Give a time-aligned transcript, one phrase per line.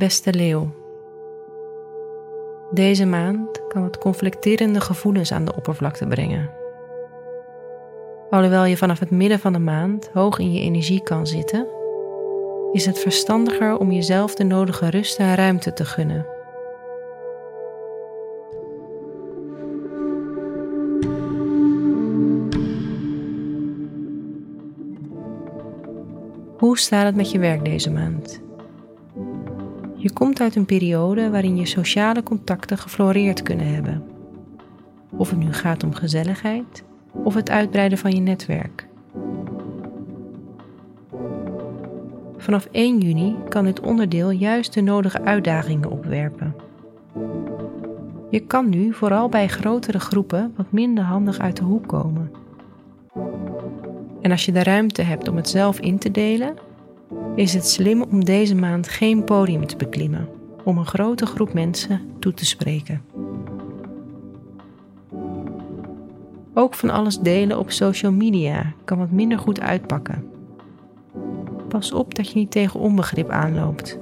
[0.00, 0.70] Beste leeuw.
[2.70, 6.50] Deze maand kan wat conflicterende gevoelens aan de oppervlakte brengen.
[8.30, 11.66] Alhoewel je vanaf het midden van de maand hoog in je energie kan zitten,
[12.72, 16.26] is het verstandiger om jezelf de nodige rust en ruimte te gunnen.
[26.58, 28.48] Hoe staat het met je werk deze maand?
[30.00, 34.02] Je komt uit een periode waarin je sociale contacten gefloreerd kunnen hebben.
[35.16, 38.88] Of het nu gaat om gezelligheid of het uitbreiden van je netwerk.
[42.36, 46.54] Vanaf 1 juni kan dit onderdeel juist de nodige uitdagingen opwerpen.
[48.30, 52.30] Je kan nu vooral bij grotere groepen wat minder handig uit de hoek komen.
[54.20, 56.54] En als je de ruimte hebt om het zelf in te delen,
[57.34, 60.28] is het slim om deze maand geen podium te beklimmen
[60.64, 63.02] om een grote groep mensen toe te spreken.
[66.54, 70.24] Ook van alles delen op social media kan wat minder goed uitpakken.
[71.68, 73.98] Pas op dat je niet tegen onbegrip aanloopt.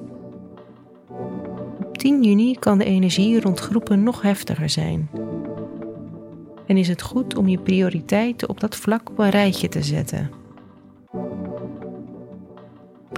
[1.85, 5.11] Op 10 juni kan de energie rond groepen nog heftiger zijn.
[6.67, 10.31] En is het goed om je prioriteiten op dat vlak op een rijtje te zetten.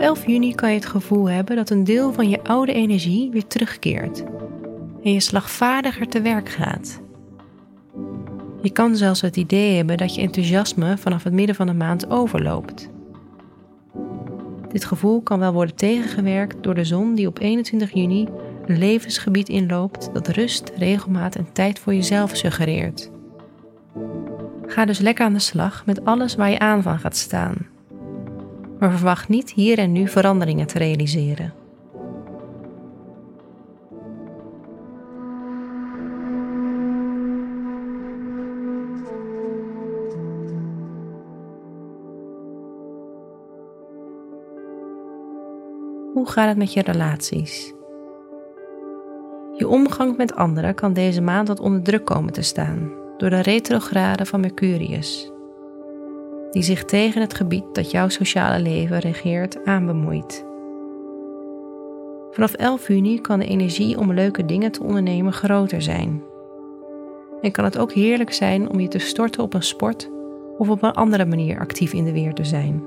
[0.00, 3.30] Op 11 juni kan je het gevoel hebben dat een deel van je oude energie
[3.30, 4.24] weer terugkeert
[5.02, 7.00] en je slagvaardiger te werk gaat.
[8.62, 12.10] Je kan zelfs het idee hebben dat je enthousiasme vanaf het midden van de maand
[12.10, 12.90] overloopt.
[14.68, 18.28] Dit gevoel kan wel worden tegengewerkt door de zon die op 21 juni
[18.66, 23.10] een levensgebied inloopt dat rust, regelmaat en tijd voor jezelf suggereert.
[24.66, 27.69] Ga dus lekker aan de slag met alles waar je aan van gaat staan.
[28.80, 31.52] Maar verwacht niet hier en nu veranderingen te realiseren.
[46.14, 47.72] Hoe gaat het met je relaties?
[49.56, 53.40] Je omgang met anderen kan deze maand wat onder druk komen te staan door de
[53.40, 55.29] retrograde van Mercurius,
[56.50, 60.44] die zich tegen het gebied dat jouw sociale leven regeert aanbemoeit.
[62.30, 66.22] Vanaf 11 juni kan de energie om leuke dingen te ondernemen groter zijn.
[67.40, 70.10] En kan het ook heerlijk zijn om je te storten op een sport
[70.58, 72.82] of op een andere manier actief in de weer te zijn.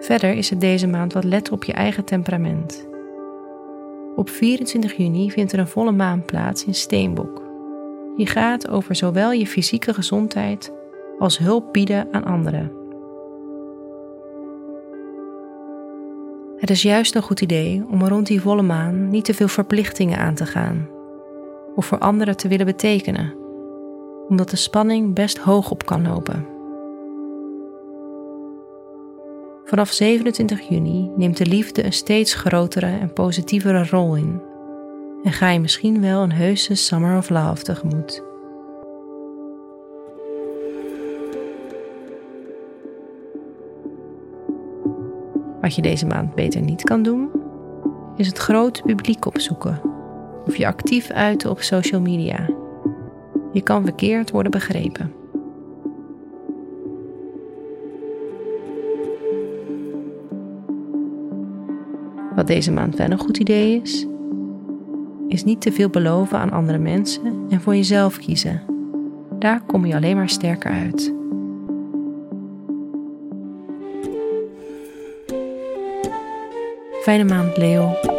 [0.00, 2.88] Verder is het deze maand wat let op je eigen temperament.
[4.16, 7.42] Op 24 juni vindt er een volle maan plaats in Steenbok.
[8.16, 10.72] Die gaat over zowel je fysieke gezondheid
[11.18, 12.72] als hulp bieden aan anderen.
[16.56, 20.18] Het is juist een goed idee om rond die volle maan niet te veel verplichtingen
[20.18, 20.88] aan te gaan
[21.74, 23.34] of voor anderen te willen betekenen,
[24.28, 26.46] omdat de spanning best hoog op kan lopen.
[29.64, 34.42] Vanaf 27 juni neemt de liefde een steeds grotere en positievere rol in.
[35.22, 38.25] En ga je misschien wel een heuse Summer of Love tegemoet.
[45.66, 47.28] Wat je deze maand beter niet kan doen,
[48.16, 49.80] is het grote publiek opzoeken
[50.44, 52.48] of je actief uiten op social media.
[53.52, 55.12] Je kan verkeerd worden begrepen.
[62.34, 64.06] Wat deze maand wel een goed idee is,
[65.28, 68.62] is niet te veel beloven aan andere mensen en voor jezelf kiezen.
[69.38, 71.15] Daar kom je alleen maar sterker uit.
[77.06, 78.15] Fijne maand, Leo.